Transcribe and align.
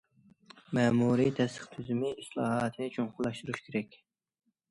مەمۇرىي 0.77 1.29
تەستىق 1.39 1.67
تۈزۈمى 1.75 2.09
ئىسلاھاتىنى 2.23 2.89
چوڭقۇرلاشتۇرۇش 2.95 3.63
كېرەك. 3.67 4.01